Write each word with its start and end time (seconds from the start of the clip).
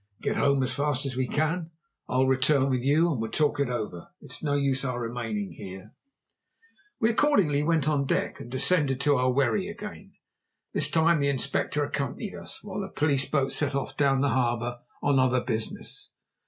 "Get 0.19 0.35
home 0.35 0.63
as 0.63 0.73
fast 0.73 1.05
as 1.05 1.15
we 1.15 1.27
can. 1.27 1.69
I'll 2.09 2.25
return 2.25 2.71
with 2.71 2.83
you, 2.83 3.11
and 3.11 3.21
we'll 3.21 3.29
talk 3.29 3.59
it 3.59 3.69
over. 3.69 4.07
It's 4.19 4.41
no 4.41 4.55
use 4.55 4.83
our 4.83 4.99
remaining 4.99 5.51
here." 5.51 5.93
We 6.99 7.11
accordingly 7.11 7.61
went 7.61 7.87
on 7.87 8.05
deck, 8.07 8.39
and 8.39 8.49
descended 8.49 8.99
to 9.01 9.17
our 9.17 9.31
wherry 9.31 9.67
again. 9.67 10.13
This 10.73 10.89
time 10.89 11.19
the 11.19 11.29
Inspector 11.29 11.83
accompanied 11.83 12.33
us, 12.33 12.63
while 12.63 12.79
the 12.79 12.89
police 12.89 13.25
boat 13.25 13.51
set 13.51 13.75
off 13.75 13.95
down 13.95 14.21
the 14.21 14.29
harbour 14.29 14.79
on 15.03 15.19
other 15.19 15.41
business. 15.43 16.11